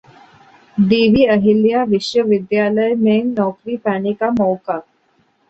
[0.77, 4.79] देवी अहिल्या विश्वविद्यालय में नौकरी पाने का मौका